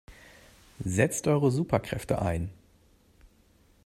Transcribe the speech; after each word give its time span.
Setzt 0.83 1.27
eure 1.27 1.51
Superkräfte 1.51 2.23
ein! 2.23 2.49